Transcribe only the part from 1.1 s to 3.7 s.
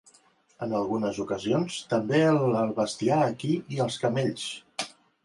ocasions també el bestiar equí